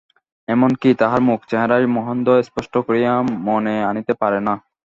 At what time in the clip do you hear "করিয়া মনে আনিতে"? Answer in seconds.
2.87-4.13